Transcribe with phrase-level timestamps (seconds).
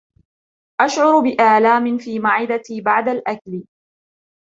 [0.81, 3.63] أشعر بآلام في معدتي بعد الأكل.